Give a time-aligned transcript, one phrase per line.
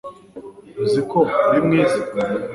[0.83, 1.99] Uzi ko uri mwiza